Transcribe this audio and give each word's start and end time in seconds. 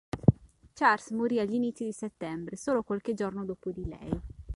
Charles 0.73 1.11
morì 1.11 1.37
agli 1.39 1.53
inizi 1.53 1.83
di 1.85 1.91
settembre, 1.91 2.57
solo 2.57 2.81
qualche 2.81 3.13
giorno 3.13 3.45
dopo 3.45 3.69
di 3.69 3.85
lei. 3.85 4.21